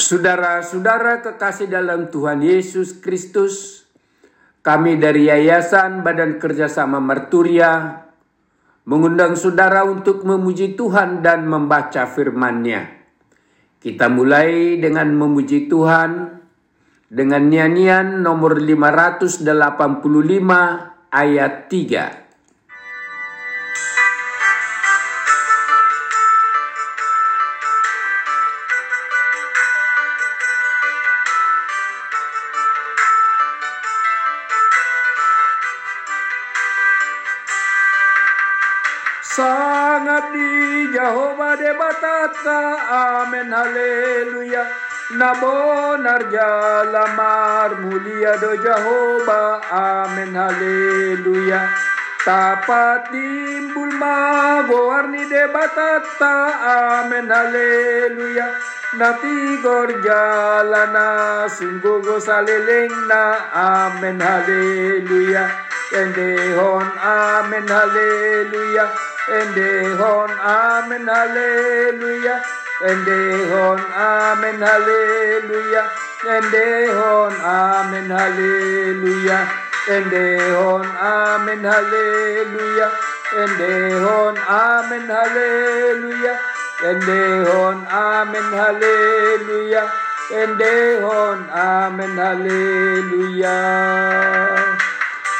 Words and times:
Saudara-saudara 0.00 1.20
kekasih 1.20 1.68
dalam 1.68 2.08
Tuhan 2.08 2.40
Yesus 2.40 3.04
Kristus, 3.04 3.84
kami 4.64 4.96
dari 4.96 5.28
Yayasan 5.28 6.00
Badan 6.00 6.40
Kerjasama 6.40 7.04
Merturia 7.04 8.00
mengundang 8.88 9.36
saudara 9.36 9.84
untuk 9.84 10.24
memuji 10.24 10.72
Tuhan 10.72 11.20
dan 11.20 11.44
membaca 11.44 12.08
firman-Nya. 12.08 12.96
Kita 13.76 14.08
mulai 14.08 14.80
dengan 14.80 15.12
memuji 15.12 15.68
Tuhan 15.68 16.40
dengan 17.12 17.42
nyanyian 17.52 18.24
nomor 18.24 18.56
585 18.56 19.44
ayat 21.12 21.68
3. 21.68 22.29
Jehovah 40.90 41.54
debatata 41.54 42.60
amen 42.90 43.50
haleluya 43.54 44.66
Nabonar 45.14 46.26
jalamar 46.30 47.78
mulia 47.78 48.34
do 48.42 48.58
Jehovah 48.58 49.62
amen 49.70 50.34
haleluya 50.34 51.62
Tapat 52.26 53.14
timbul 53.14 53.94
magoarni 53.94 55.30
debatata 55.30 56.34
amen 56.74 57.30
haleluya 57.30 58.46
Nati 58.98 59.62
gorjalana 59.62 61.46
sungguh 61.46 62.18
saleleng 62.18 62.90
na 63.06 63.22
amen 63.54 64.18
haleluya 64.18 65.46
Endehon 65.94 66.86
amen 66.98 67.66
haleluya 67.66 69.09
and 69.30 69.54
they 69.54 69.94
horn, 69.94 70.30
Amen, 70.30 71.06
Hallelujah. 71.06 72.42
And 72.82 73.06
they 73.06 73.46
horn, 73.48 73.78
Amen, 73.78 74.60
Hallelujah. 74.60 75.90
And 76.26 76.46
they 76.52 76.86
horn, 76.90 77.34
Amen, 77.34 78.10
Hallelujah. 78.10 79.48
And 79.88 80.10
they 80.10 80.38
horn, 80.50 80.86
Amen, 80.86 81.62
Hallelujah. 81.62 82.90
And 83.36 83.60
they 83.60 83.90
horn, 84.00 84.36
Amen, 84.38 85.06
Hallelujah. 85.06 86.40
And 86.82 87.02
they 87.02 87.44
horn, 87.44 87.86
Amen, 87.86 88.52
Hallelujah. 88.52 89.92
And 90.32 90.58
they 90.58 91.00
horn, 91.00 91.50
Amen, 91.50 92.16
Hallelujah. 92.16 93.60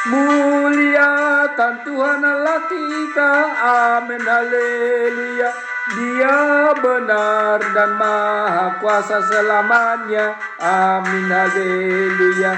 Muliakan 0.01 1.85
Tuhan 1.85 2.25
Allah 2.25 2.65
kita, 2.65 3.33
amin 3.61 4.25
haleluya. 4.25 5.49
Dia 5.93 6.73
benar 6.73 7.61
dan 7.61 8.01
maha 8.01 8.81
kuasa 8.81 9.21
selamanya, 9.21 10.33
amin 10.57 11.29
haleluya. 11.29 12.53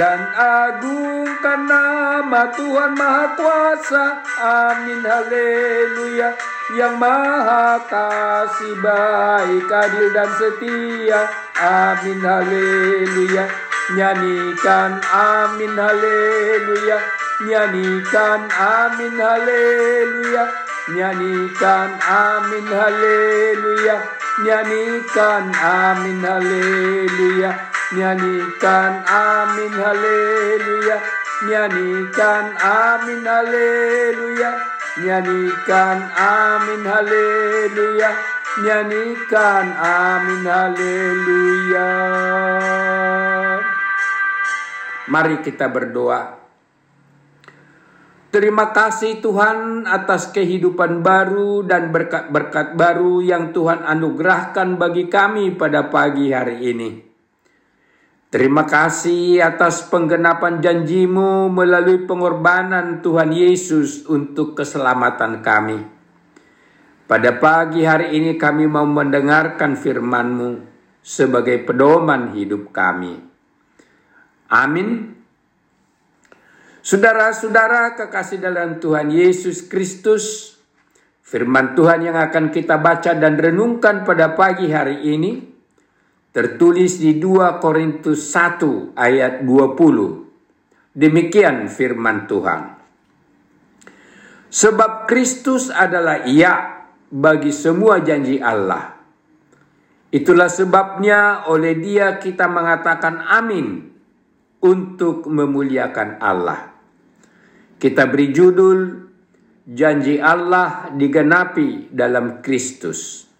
Dan 0.00 0.20
agungkan 0.32 1.68
nama 1.68 2.48
Tuhan 2.56 2.96
maha 2.96 3.26
kuasa, 3.36 4.04
amin 4.40 5.04
haleluya. 5.04 6.32
Yang 6.80 6.94
maha 6.96 7.76
kasih 7.92 8.80
baik, 8.80 9.68
adil 9.68 10.08
dan 10.16 10.30
setia, 10.32 11.28
amin 11.60 12.20
haleluya. 12.24 13.44
Nyanyikan 13.92 15.02
amin 15.12 15.76
haleluya. 15.76 16.98
Nyanyikan 17.44 18.48
amin 18.48 19.16
haleluya. 19.20 20.44
Nyanyikan 20.88 21.90
amin 22.00 22.66
haleluya. 22.70 23.96
Nyanyikan 24.40 25.44
amin 25.52 26.20
haleluya. 26.24 27.50
Nyanyikan 27.92 28.94
amin 29.04 29.72
haleluya. 29.74 30.96
Nyanyikan 31.44 32.46
amin 32.56 33.22
haleluya. 33.26 34.50
Nyanyikan 35.00 35.98
amin 36.16 36.82
haleluya 36.82 38.39
Nyanyikan 38.58 39.66
amin 39.78 40.42
haleluya 40.42 41.90
Mari 45.06 45.38
kita 45.38 45.70
berdoa. 45.70 46.34
Terima 48.34 48.74
kasih 48.74 49.22
Tuhan 49.22 49.86
atas 49.86 50.34
kehidupan 50.34 50.98
baru 50.98 51.62
dan 51.62 51.94
berkat-berkat 51.94 52.74
baru 52.74 53.22
yang 53.22 53.54
Tuhan 53.54 53.86
anugerahkan 53.86 54.74
bagi 54.78 55.06
kami 55.06 55.54
pada 55.54 55.86
pagi 55.86 56.34
hari 56.34 56.74
ini. 56.74 56.90
Terima 58.34 58.66
kasih 58.66 59.46
atas 59.46 59.86
penggenapan 59.86 60.58
janjimu 60.58 61.50
melalui 61.54 62.02
pengorbanan 62.02 62.98
Tuhan 62.98 63.30
Yesus 63.30 64.10
untuk 64.10 64.58
keselamatan 64.58 65.38
kami. 65.38 65.99
Pada 67.10 67.34
pagi 67.42 67.82
hari 67.82 68.14
ini 68.22 68.38
kami 68.38 68.70
mau 68.70 68.86
mendengarkan 68.86 69.74
firman-Mu 69.74 70.62
sebagai 71.02 71.58
pedoman 71.66 72.30
hidup 72.38 72.70
kami. 72.70 73.18
Amin. 74.46 75.18
Saudara-saudara 76.86 77.98
kekasih 77.98 78.38
dalam 78.38 78.78
Tuhan 78.78 79.10
Yesus 79.10 79.66
Kristus, 79.66 80.54
firman 81.26 81.74
Tuhan 81.74 82.06
yang 82.06 82.14
akan 82.14 82.54
kita 82.54 82.78
baca 82.78 83.10
dan 83.18 83.34
renungkan 83.34 84.06
pada 84.06 84.38
pagi 84.38 84.70
hari 84.70 85.02
ini 85.10 85.50
tertulis 86.30 87.02
di 87.02 87.18
2 87.18 87.58
Korintus 87.58 88.30
1 88.30 88.94
ayat 88.94 89.42
20. 89.42 90.94
Demikian 90.94 91.66
firman 91.66 92.30
Tuhan. 92.30 92.78
Sebab 94.46 95.10
Kristus 95.10 95.74
adalah 95.74 96.22
iya 96.22 96.79
bagi 97.10 97.50
semua 97.50 98.00
janji 98.00 98.38
Allah. 98.38 98.96
Itulah 100.10 100.50
sebabnya 100.50 101.46
oleh 101.46 101.78
dia 101.78 102.18
kita 102.18 102.50
mengatakan 102.50 103.22
amin 103.26 103.94
untuk 104.62 105.30
memuliakan 105.30 106.18
Allah. 106.18 106.74
Kita 107.78 108.10
beri 108.10 108.34
judul 108.34 109.10
Janji 109.70 110.18
Allah 110.18 110.90
digenapi 110.90 111.94
dalam 111.94 112.42
Kristus. 112.42 113.30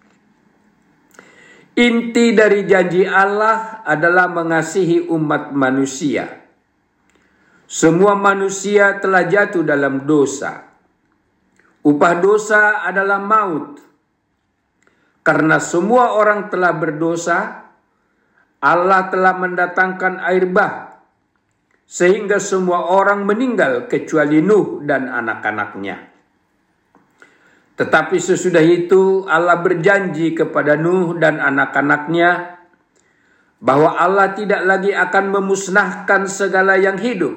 Inti 1.75 2.31
dari 2.31 2.63
janji 2.63 3.03
Allah 3.03 3.83
adalah 3.83 4.31
mengasihi 4.31 5.11
umat 5.11 5.51
manusia. 5.51 6.31
Semua 7.67 8.15
manusia 8.15 8.95
telah 9.03 9.27
jatuh 9.27 9.59
dalam 9.67 10.07
dosa. 10.07 10.70
Upah 11.81 12.13
dosa 12.21 12.85
adalah 12.85 13.17
maut. 13.17 13.81
Karena 15.21 15.61
semua 15.61 16.17
orang 16.17 16.49
telah 16.49 16.73
berdosa, 16.77 17.69
Allah 18.61 19.09
telah 19.09 19.33
mendatangkan 19.37 20.21
air 20.21 20.45
bah 20.49 20.91
sehingga 21.91 22.39
semua 22.39 22.87
orang 22.87 23.27
meninggal 23.27 23.91
kecuali 23.91 24.39
Nuh 24.39 24.79
dan 24.87 25.11
anak-anaknya. 25.11 26.07
Tetapi 27.75 28.15
sesudah 28.15 28.63
itu 28.63 29.25
Allah 29.27 29.59
berjanji 29.59 30.31
kepada 30.31 30.79
Nuh 30.79 31.19
dan 31.19 31.41
anak-anaknya 31.43 32.61
bahwa 33.59 33.99
Allah 33.99 34.31
tidak 34.31 34.63
lagi 34.63 34.95
akan 34.95 35.25
memusnahkan 35.35 36.31
segala 36.31 36.79
yang 36.79 36.95
hidup, 36.95 37.35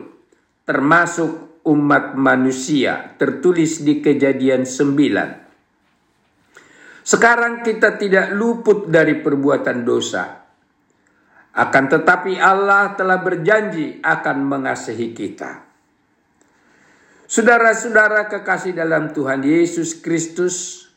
termasuk 0.69 1.53
umat 1.64 2.12
manusia, 2.16 3.16
tertulis 3.16 3.84
di 3.84 4.00
kejadian 4.05 4.66
9. 4.69 5.44
Sekarang 7.05 7.61
kita 7.61 8.00
tidak 8.00 8.32
luput 8.32 8.88
dari 8.88 9.20
perbuatan 9.20 9.84
dosa 9.84 10.44
akan 11.55 11.84
tetapi 11.87 12.34
Allah 12.34 12.99
telah 12.99 13.22
berjanji 13.22 14.02
akan 14.02 14.37
mengasihi 14.43 15.14
kita. 15.14 15.62
Saudara-saudara 17.31 18.26
kekasih 18.26 18.75
dalam 18.75 19.14
Tuhan 19.14 19.46
Yesus 19.46 20.02
Kristus, 20.02 20.90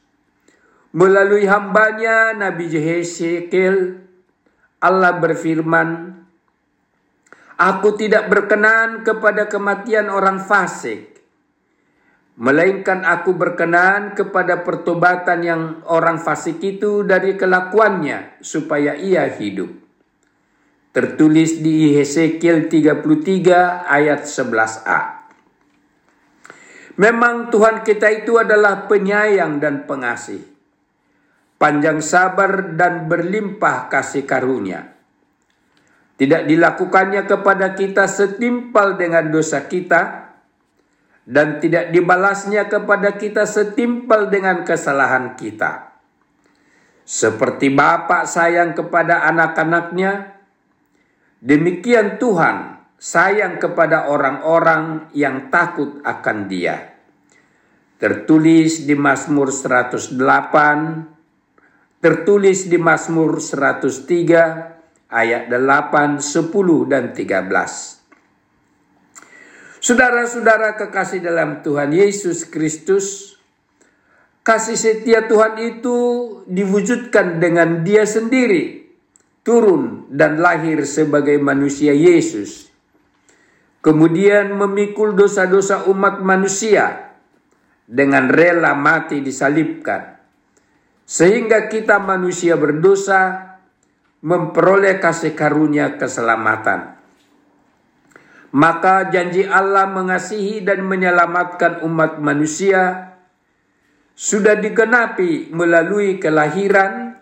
melalui 0.97 1.45
hambanya 1.45 2.33
Nabi 2.33 2.73
Jehezekiel, 2.73 4.01
Allah 4.81 5.13
berfirman, 5.21 6.25
Aku 7.57 7.97
tidak 7.97 8.29
berkenan 8.29 9.01
kepada 9.01 9.49
kematian 9.49 10.13
orang 10.13 10.37
fasik, 10.37 11.17
melainkan 12.37 13.01
aku 13.01 13.33
berkenan 13.33 14.13
kepada 14.13 14.61
pertobatan 14.61 15.41
yang 15.41 15.61
orang 15.89 16.21
fasik 16.21 16.61
itu 16.61 17.01
dari 17.01 17.33
kelakuannya 17.33 18.37
supaya 18.45 18.93
ia 18.93 19.25
hidup. 19.25 19.73
Tertulis 20.93 21.57
di 21.65 21.97
Hesekiel 21.97 22.69
33 22.69 23.89
ayat 23.89 24.21
11a. 24.29 25.01
Memang 26.97 27.49
Tuhan 27.49 27.81
kita 27.81 28.21
itu 28.21 28.37
adalah 28.37 28.85
penyayang 28.85 29.57
dan 29.57 29.89
pengasih. 29.89 30.41
Panjang 31.57 32.05
sabar 32.05 32.77
dan 32.77 33.09
berlimpah 33.09 33.89
kasih 33.89 34.29
karunia. 34.29 34.96
Tidak 36.17 36.49
dilakukannya 36.49 37.29
kepada 37.29 37.77
kita 37.77 38.09
setimpal 38.09 38.97
dengan 38.97 39.29
dosa 39.29 39.69
kita, 39.69 40.27
dan 41.27 41.59
tidak 41.59 41.91
dibalasnya 41.91 42.71
kepada 42.71 43.19
kita 43.19 43.43
setimpal 43.43 44.31
dengan 44.31 44.63
kesalahan 44.63 45.35
kita. 45.35 45.99
Seperti 47.03 47.67
Bapak 47.67 48.23
sayang 48.23 48.71
kepada 48.71 49.27
anak-anaknya, 49.27 50.39
demikian 51.43 52.15
Tuhan 52.15 52.79
sayang 52.95 53.59
kepada 53.59 54.07
orang-orang 54.07 55.11
yang 55.11 55.51
takut 55.51 55.99
akan 56.07 56.47
Dia. 56.47 56.95
Tertulis 57.99 58.87
di 58.87 58.95
Mazmur 58.95 59.51
108, 59.51 60.15
tertulis 61.99 62.71
di 62.71 62.79
Mazmur 62.79 63.43
103 63.43 64.76
ayat 65.07 65.47
8, 65.51 66.19
10 66.19 66.91
dan 66.91 67.15
13. 67.15 67.97
Saudara-saudara 69.79 70.75
kekasih 70.75 71.23
dalam 71.23 71.63
Tuhan 71.63 71.95
Yesus 71.95 72.43
Kristus, 72.43 73.39
kasih 74.43 74.75
setia 74.75 75.31
Tuhan 75.31 75.55
itu 75.63 75.97
diwujudkan 76.43 77.39
dengan 77.39 77.87
Dia 77.87 78.03
sendiri, 78.03 78.83
turun 79.47 80.11
dan 80.11 80.43
lahir 80.43 80.83
sebagai 80.83 81.39
manusia 81.39 81.95
Yesus. 81.95 82.67
Kemudian 83.79 84.51
memikul 84.59 85.15
dosa-dosa 85.15 85.87
umat 85.87 86.19
manusia 86.19 87.15
dengan 87.87 88.27
rela 88.27 88.75
mati 88.75 89.23
disalibkan. 89.23 90.19
Sehingga 91.07 91.71
kita 91.71 92.03
manusia 92.03 92.59
berdosa 92.59 93.46
memperoleh 94.27 94.99
kasih 94.99 95.31
karunia 95.31 95.95
keselamatan 95.95 96.97
maka 98.57 99.11
janji 99.11 99.43
Allah 99.43 99.85
mengasihi 99.91 100.63
dan 100.63 100.87
menyelamatkan 100.87 101.83
umat 101.83 102.17
manusia 102.23 103.13
sudah 104.17 104.57
digenapi 104.57 105.53
melalui 105.53 106.17
kelahiran, 106.17 107.21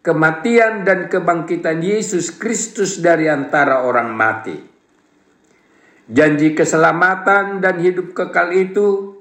kematian 0.00 0.86
dan 0.86 1.12
kebangkitan 1.12 1.84
Yesus 1.84 2.32
Kristus 2.32 3.04
dari 3.04 3.28
antara 3.28 3.84
orang 3.84 4.16
mati. 4.16 4.56
Janji 6.06 6.54
keselamatan 6.54 7.58
dan 7.60 7.76
hidup 7.82 8.14
kekal 8.14 8.54
itu 8.54 9.18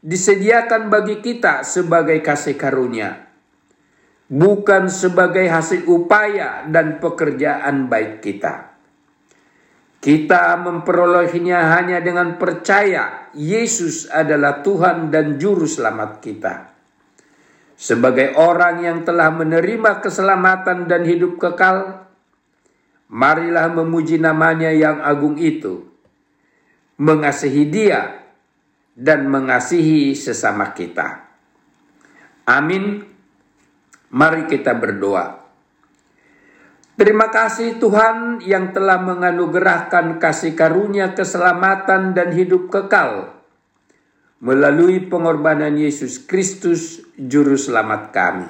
disediakan 0.00 0.88
bagi 0.88 1.20
kita 1.20 1.62
sebagai 1.62 2.18
kasih 2.24 2.58
karunia, 2.58 3.27
bukan 4.28 4.92
sebagai 4.92 5.48
hasil 5.48 5.88
upaya 5.88 6.68
dan 6.68 7.00
pekerjaan 7.00 7.88
baik 7.88 8.20
kita. 8.20 8.76
Kita 9.98 10.54
memperolehnya 10.62 11.74
hanya 11.74 11.98
dengan 11.98 12.38
percaya 12.38 13.34
Yesus 13.34 14.06
adalah 14.06 14.62
Tuhan 14.62 15.10
dan 15.10 15.42
Juru 15.42 15.66
Selamat 15.66 16.22
kita. 16.22 16.70
Sebagai 17.74 18.38
orang 18.38 18.82
yang 18.82 18.98
telah 19.02 19.34
menerima 19.34 19.98
keselamatan 19.98 20.86
dan 20.86 21.02
hidup 21.02 21.38
kekal, 21.42 22.06
marilah 23.10 23.70
memuji 23.74 24.22
namanya 24.22 24.70
yang 24.70 25.02
agung 25.02 25.34
itu, 25.34 25.86
mengasihi 26.98 27.66
dia, 27.66 28.22
dan 28.98 29.30
mengasihi 29.30 30.14
sesama 30.14 30.74
kita. 30.74 31.26
Amin. 32.46 33.17
Mari 34.08 34.50
kita 34.50 34.74
berdoa. 34.74 35.46
Terima 36.98 37.30
kasih 37.30 37.78
Tuhan 37.78 38.42
yang 38.42 38.74
telah 38.74 38.98
menganugerahkan 38.98 40.18
kasih 40.18 40.58
karunia 40.58 41.14
keselamatan 41.14 42.10
dan 42.10 42.34
hidup 42.34 42.74
kekal 42.74 43.38
melalui 44.42 45.06
pengorbanan 45.06 45.78
Yesus 45.78 46.18
Kristus 46.18 46.98
juru 47.14 47.54
selamat 47.54 48.02
kami. 48.10 48.48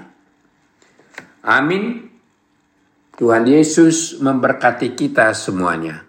Amin. 1.44 2.08
Tuhan 3.20 3.44
Yesus 3.44 4.16
memberkati 4.16 4.96
kita 4.96 5.37
semuanya. 5.37 6.07